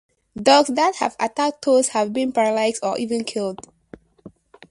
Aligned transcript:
Dogs 0.35 0.69
that 0.69 0.95
have 0.95 1.15
attacked 1.19 1.61
toads 1.61 1.89
have 1.89 2.11
been 2.11 2.31
paralyzed 2.31 2.79
or 2.83 2.97
even 2.97 3.23
killed. 3.23 3.59